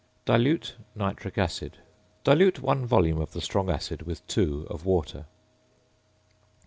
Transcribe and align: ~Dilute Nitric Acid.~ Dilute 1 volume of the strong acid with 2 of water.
~Dilute 0.25 0.71
Nitric 0.95 1.37
Acid.~ 1.37 1.77
Dilute 2.23 2.59
1 2.63 2.87
volume 2.87 3.21
of 3.21 3.33
the 3.33 3.39
strong 3.39 3.69
acid 3.69 4.01
with 4.01 4.25
2 4.25 4.65
of 4.67 4.83
water. 4.83 5.27